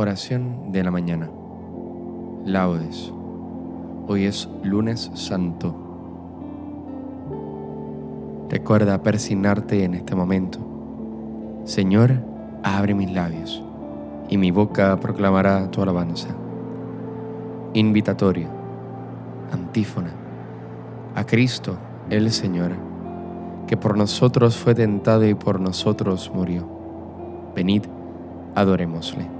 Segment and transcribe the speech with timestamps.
[0.00, 1.28] Oración de la mañana.
[2.46, 3.12] Laudes.
[4.08, 5.74] Hoy es lunes santo.
[8.48, 10.58] Recuerda persignarte en este momento.
[11.64, 12.12] Señor,
[12.62, 13.62] abre mis labios,
[14.30, 16.28] y mi boca proclamará tu alabanza.
[17.74, 18.48] Invitatorio.
[19.52, 20.14] Antífona.
[21.14, 21.76] A Cristo,
[22.08, 22.70] el Señor,
[23.66, 26.66] que por nosotros fue tentado y por nosotros murió.
[27.54, 27.82] Venid,
[28.54, 29.39] adorémosle.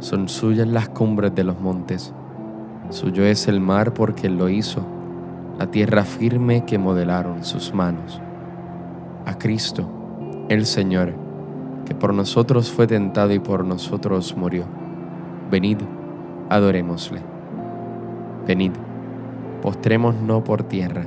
[0.00, 2.12] son suyas las cumbres de los montes.
[2.88, 4.84] Suyo es el mar porque Él lo hizo,
[5.58, 8.20] la tierra firme que modelaron sus manos.
[9.26, 9.86] A Cristo,
[10.48, 11.12] el Señor,
[11.84, 14.64] que por nosotros fue tentado y por nosotros murió.
[15.50, 15.78] Venid,
[16.48, 17.20] adorémosle.
[18.46, 18.72] Venid,
[19.60, 21.04] postrémonos por tierra,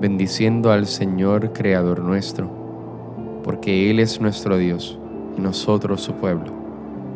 [0.00, 2.50] bendiciendo al Señor Creador nuestro,
[3.44, 4.98] porque Él es nuestro Dios
[5.36, 6.63] y nosotros su pueblo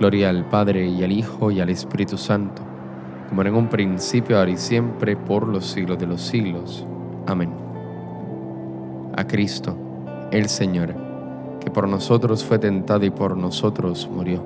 [0.00, 2.62] Gloria al Padre y al Hijo y al Espíritu Santo,
[3.28, 6.86] como era en un principio, ahora y siempre, por los siglos de los siglos.
[7.26, 7.50] Amén.
[9.14, 9.76] A Cristo,
[10.30, 10.94] el Señor,
[11.60, 14.42] que por nosotros fue tentado y por nosotros murió.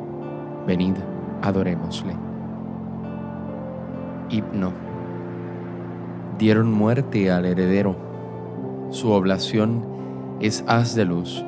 [0.66, 0.96] Venid,
[1.40, 2.16] adorémosle.
[4.30, 4.72] Himno.
[6.36, 7.94] Dieron muerte al heredero.
[8.90, 9.84] Su oblación
[10.40, 11.44] es haz de luz.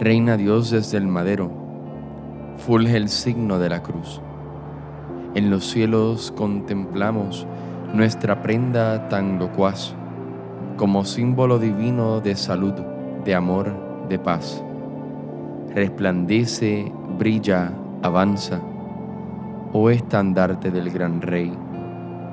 [0.00, 1.59] Reina Dios desde el madero
[2.60, 4.20] fulge el signo de la cruz.
[5.34, 7.46] En los cielos contemplamos
[7.94, 9.94] nuestra prenda tan locuaz,
[10.76, 12.74] como símbolo divino de salud,
[13.24, 14.62] de amor, de paz.
[15.74, 17.72] Resplandece, brilla,
[18.02, 18.60] avanza,
[19.72, 21.52] oh estandarte del gran Rey,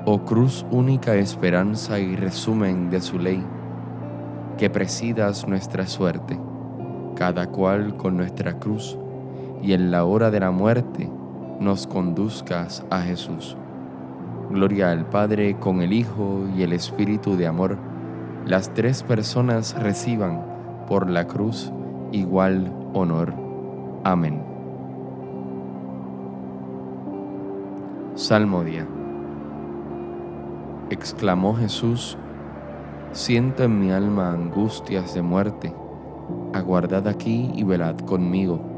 [0.04, 3.42] oh cruz única esperanza y resumen de su ley,
[4.58, 6.38] que presidas nuestra suerte,
[7.14, 8.98] cada cual con nuestra cruz
[9.62, 11.10] y en la hora de la muerte
[11.60, 13.56] nos conduzcas a Jesús.
[14.50, 17.76] Gloria al Padre con el Hijo y el Espíritu de amor.
[18.46, 20.42] Las tres personas reciban
[20.88, 21.72] por la cruz
[22.12, 23.34] igual honor.
[24.04, 24.42] Amén.
[28.14, 28.86] Salmodia.
[30.90, 32.16] Exclamó Jesús,
[33.12, 35.74] siento en mi alma angustias de muerte,
[36.54, 38.77] aguardad aquí y velad conmigo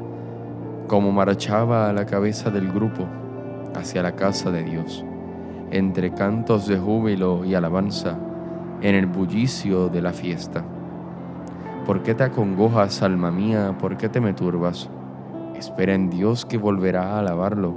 [0.91, 3.07] como marchaba a la cabeza del grupo
[3.75, 5.05] hacia la casa de Dios,
[5.71, 8.19] entre cantos de júbilo y alabanza,
[8.81, 10.65] en el bullicio de la fiesta.
[11.85, 13.77] ¿Por qué te acongojas, alma mía?
[13.79, 14.89] ¿Por qué te me turbas?
[15.55, 17.73] Espera en Dios que volverá a alabarlo.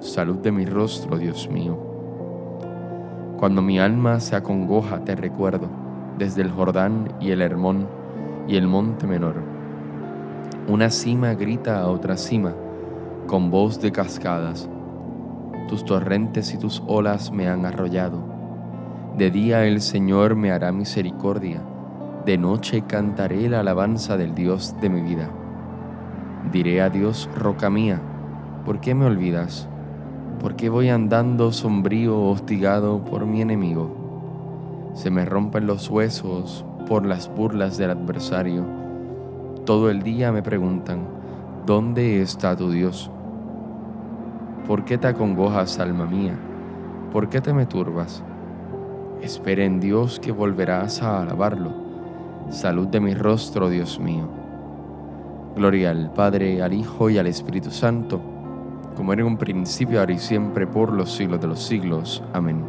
[0.00, 1.76] Salud de mi rostro, Dios mío.
[3.40, 5.66] Cuando mi alma se acongoja, te recuerdo,
[6.16, 7.88] desde el Jordán y el Hermón
[8.46, 9.51] y el monte menor
[10.68, 12.54] una cima grita a otra cima
[13.26, 14.68] con voz de cascadas.
[15.68, 18.22] tus torrentes y tus olas me han arrollado.
[19.16, 21.62] De día el Señor me hará misericordia,
[22.26, 25.30] de noche cantaré la alabanza del Dios de mi vida.
[26.52, 28.00] Diré a Dios, roca mía,
[28.66, 29.68] ¿por qué me olvidas?
[30.40, 34.90] ¿Por qué voy andando sombrío, hostigado por mi enemigo?
[34.94, 38.81] Se me rompen los huesos por las burlas del adversario.
[39.64, 41.06] Todo el día me preguntan,
[41.64, 43.12] ¿dónde está tu Dios?
[44.66, 46.36] ¿Por qué te acongojas, alma mía?
[47.12, 48.24] ¿Por qué te me turbas?
[49.20, 51.70] Espera en Dios que volverás a alabarlo.
[52.50, 54.28] Salud de mi rostro, Dios mío.
[55.54, 58.20] Gloria al Padre, al Hijo y al Espíritu Santo,
[58.96, 62.24] como era en un principio, ahora y siempre, por los siglos de los siglos.
[62.32, 62.64] Amén.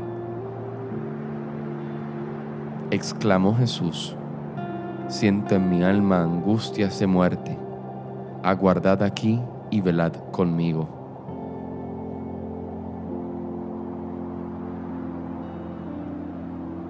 [2.91, 4.15] Exclamó Jesús,
[5.07, 7.57] siento en mi alma angustias de muerte.
[8.43, 9.39] Aguardad aquí
[9.69, 10.87] y velad conmigo.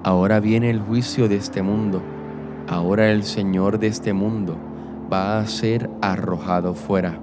[0.03, 2.01] Ahora viene el juicio de este mundo.
[2.67, 4.57] Ahora el Señor de este mundo
[5.11, 7.19] va a ser arrojado fuera.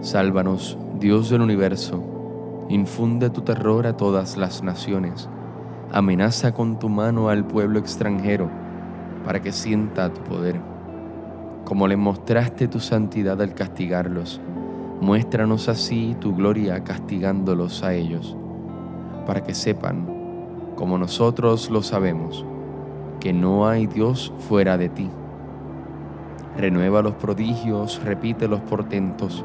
[0.00, 2.02] Sálvanos, Dios del universo.
[2.68, 5.28] Infunde tu terror a todas las naciones.
[5.92, 8.65] Amenaza con tu mano al pueblo extranjero
[9.26, 10.60] para que sienta tu poder.
[11.64, 14.40] Como le mostraste tu santidad al castigarlos,
[15.00, 18.36] muéstranos así tu gloria castigándolos a ellos,
[19.26, 20.06] para que sepan
[20.76, 22.44] como nosotros lo sabemos,
[23.18, 25.10] que no hay Dios fuera de ti.
[26.56, 29.44] Renueva los prodigios, repite los portentos,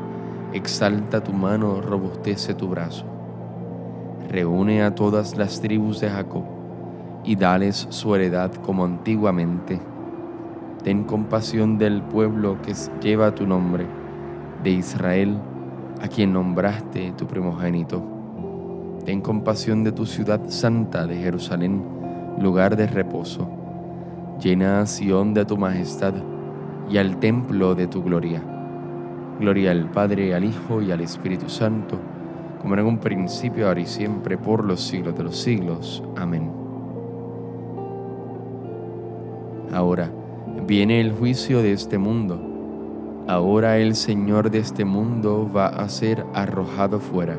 [0.54, 3.06] exalta tu mano, robustece tu brazo.
[4.30, 6.61] Reúne a todas las tribus de Jacob
[7.24, 9.80] y dales su heredad como antiguamente.
[10.84, 13.86] Ten compasión del pueblo que lleva tu nombre,
[14.64, 15.38] de Israel,
[16.02, 18.22] a quien nombraste tu primogénito
[19.06, 21.84] Ten compasión de tu ciudad santa de Jerusalén,
[22.40, 23.50] lugar de reposo.
[24.40, 26.14] Llena a Sión de tu majestad
[26.88, 28.44] y al templo de tu gloria.
[29.40, 31.98] Gloria al Padre, al Hijo y al Espíritu Santo,
[32.62, 36.04] como en un principio, ahora y siempre, por los siglos de los siglos.
[36.16, 36.61] Amén.
[39.74, 40.12] Ahora
[40.68, 42.40] viene el juicio de este mundo.
[43.28, 47.38] Ahora el Señor de este mundo va a ser arrojado fuera.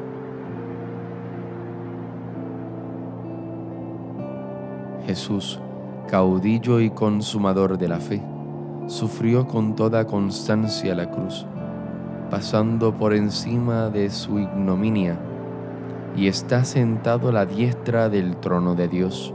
[5.06, 5.60] Jesús,
[6.08, 8.22] caudillo y consumador de la fe,
[8.86, 11.46] sufrió con toda constancia la cruz,
[12.30, 15.18] pasando por encima de su ignominia,
[16.16, 19.34] y está sentado a la diestra del trono de Dios.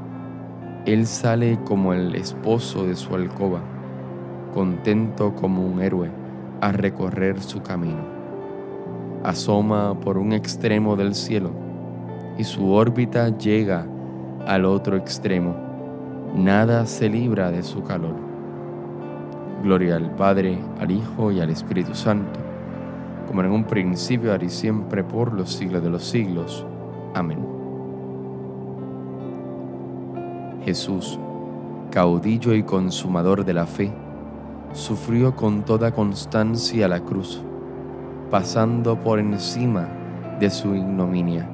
[0.85, 3.61] Él sale como el esposo de su alcoba,
[4.51, 6.09] contento como un héroe
[6.59, 8.03] a recorrer su camino.
[9.23, 11.51] Asoma por un extremo del cielo
[12.37, 13.85] y su órbita llega
[14.47, 15.55] al otro extremo.
[16.35, 18.15] Nada se libra de su calor.
[19.63, 22.39] Gloria al Padre, al Hijo y al Espíritu Santo,
[23.27, 26.65] como en un principio, ahora y siempre, por los siglos de los siglos.
[27.13, 27.60] Amén.
[30.63, 31.19] Jesús,
[31.89, 33.91] caudillo y consumador de la fe,
[34.73, 37.41] sufrió con toda constancia la cruz,
[38.29, 39.87] pasando por encima
[40.39, 41.49] de su ignominia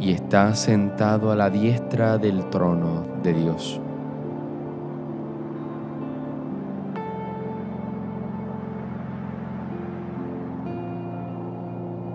[0.00, 3.80] y está sentado a la diestra del trono de Dios.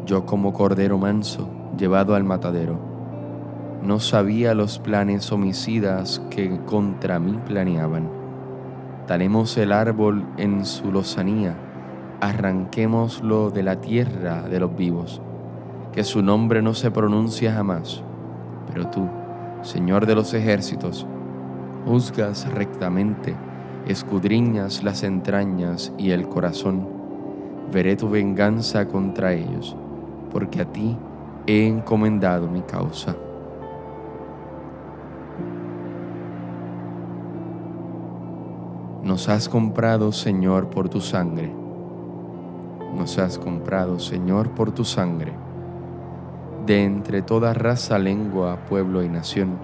[0.05, 2.94] Yo como cordero manso, llevado al matadero,
[3.85, 8.09] no sabía los planes homicidas que contra mí planeaban.
[9.07, 11.55] Talemos el árbol en su lozanía,
[12.19, 15.21] arranquémoslo de la tierra de los vivos
[15.95, 18.03] que su nombre no se pronuncia jamás.
[18.67, 19.07] Pero tú,
[19.61, 21.07] Señor de los ejércitos,
[21.85, 23.33] juzgas rectamente,
[23.87, 26.85] escudriñas las entrañas y el corazón.
[27.71, 29.77] Veré tu venganza contra ellos,
[30.31, 30.97] porque a ti
[31.47, 33.15] he encomendado mi causa.
[39.05, 41.65] Nos has comprado, Señor, por tu sangre
[42.95, 45.33] nos has comprado, Señor, por tu sangre.
[46.65, 49.57] De entre toda raza, lengua, pueblo y nación,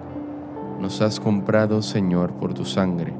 [0.79, 3.13] nos has comprado, Señor, por tu sangre.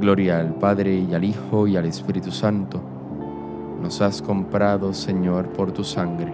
[0.00, 2.80] Gloria al Padre y al Hijo y al Espíritu Santo.
[3.80, 6.32] Nos has comprado, Señor, por tu sangre.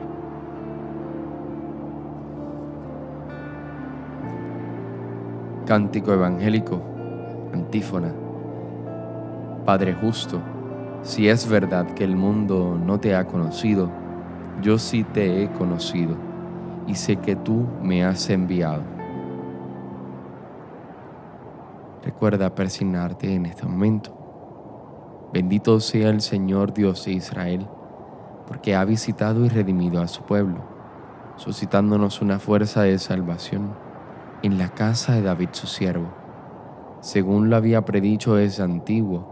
[5.67, 6.81] Cántico Evangélico,
[7.53, 8.22] antífona.
[9.65, 10.41] Padre justo,
[11.03, 13.91] si es verdad que el mundo no te ha conocido,
[14.61, 16.17] yo sí te he conocido
[16.89, 18.83] y sé que tú me has enviado.
[22.03, 24.19] Recuerda persignarte en este momento.
[25.33, 27.69] Bendito sea el Señor Dios de Israel,
[28.49, 30.59] porque ha visitado y redimido a su pueblo,
[31.37, 33.75] suscitándonos una fuerza de salvación
[34.43, 36.09] en la casa de David su siervo,
[37.01, 39.32] según lo había predicho desde antiguo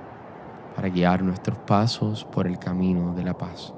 [0.81, 3.71] para guiar nuestros pasos por el camino de la paz.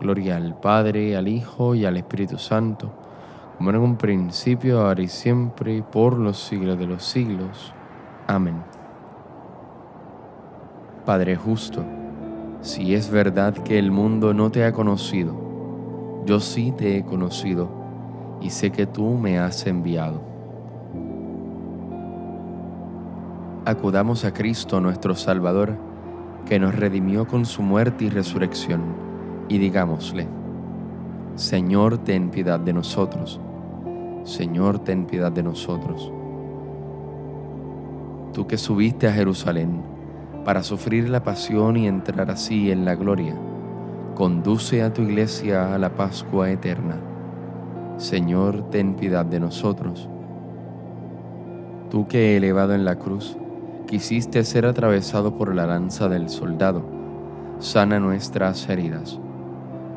[0.00, 2.90] Gloria al Padre, al Hijo y al Espíritu Santo,
[3.56, 7.72] como en un principio, ahora y siempre, por los siglos de los siglos.
[8.26, 8.56] Amén.
[11.06, 11.84] Padre justo,
[12.60, 17.70] si es verdad que el mundo no te ha conocido, yo sí te he conocido
[18.40, 20.20] y sé que tú me has enviado.
[23.64, 25.89] Acudamos a Cristo nuestro Salvador,
[26.46, 28.80] que nos redimió con su muerte y resurrección,
[29.48, 30.28] y digámosle,
[31.34, 33.40] Señor, ten piedad de nosotros.
[34.24, 36.12] Señor, ten piedad de nosotros.
[38.34, 39.82] Tú que subiste a Jerusalén
[40.44, 43.34] para sufrir la pasión y entrar así en la gloria,
[44.14, 46.96] conduce a tu iglesia a la Pascua eterna.
[47.96, 50.08] Señor, ten piedad de nosotros.
[51.90, 53.36] Tú que elevado en la cruz,
[53.90, 56.84] quisiste ser atravesado por la lanza del soldado,
[57.58, 59.18] sana nuestras heridas.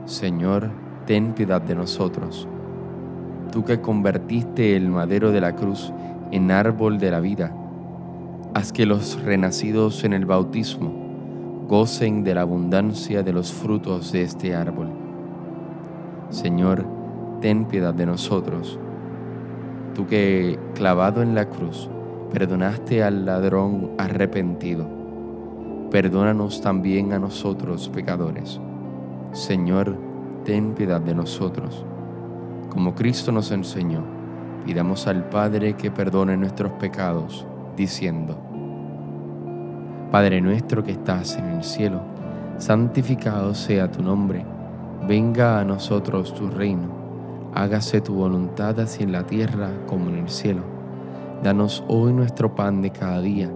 [0.05, 0.71] Señor,
[1.05, 2.47] ten piedad de nosotros.
[3.51, 5.93] Tú que convertiste el madero de la cruz
[6.31, 7.55] en árbol de la vida,
[8.55, 10.91] haz que los renacidos en el bautismo
[11.67, 14.87] gocen de la abundancia de los frutos de este árbol.
[16.31, 16.83] Señor,
[17.41, 18.79] ten piedad de nosotros.
[19.93, 21.91] Tú que, clavado en la cruz,
[22.33, 24.87] perdonaste al ladrón arrepentido,
[25.91, 28.59] perdónanos también a nosotros pecadores.
[29.33, 29.95] Señor,
[30.43, 31.85] ten piedad de nosotros.
[32.69, 34.03] Como Cristo nos enseñó,
[34.65, 37.45] pidamos al Padre que perdone nuestros pecados,
[37.77, 38.35] diciendo,
[40.11, 42.01] Padre nuestro que estás en el cielo,
[42.57, 44.43] santificado sea tu nombre,
[45.07, 50.29] venga a nosotros tu reino, hágase tu voluntad así en la tierra como en el
[50.29, 50.82] cielo.
[51.43, 53.51] Danos hoy nuestro pan de cada día.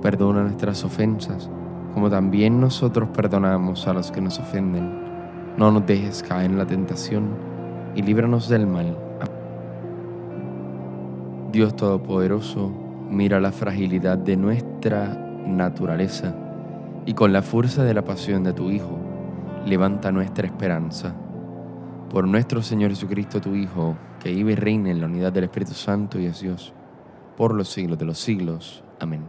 [0.00, 1.50] Perdona nuestras ofensas,
[1.92, 5.54] como también nosotros perdonamos a los que nos ofenden.
[5.58, 7.36] No nos dejes caer en la tentación
[7.94, 8.96] y líbranos del mal.
[11.52, 12.72] Dios Todopoderoso,
[13.10, 15.06] mira la fragilidad de nuestra
[15.46, 16.34] naturaleza
[17.04, 18.98] y con la fuerza de la pasión de tu Hijo,
[19.66, 21.14] levanta nuestra esperanza.
[22.08, 25.74] Por nuestro Señor Jesucristo, tu Hijo, que vive y reina en la unidad del Espíritu
[25.74, 26.72] Santo y es Dios
[27.36, 28.82] por los siglos de los siglos.
[29.00, 29.24] Amén.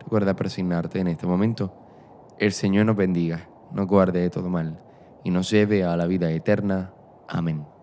[0.00, 1.72] Recuerda presignarte en este momento.
[2.38, 4.78] El Señor nos bendiga, nos guarde de todo mal
[5.24, 6.92] y nos lleve a la vida eterna.
[7.28, 7.77] Amén.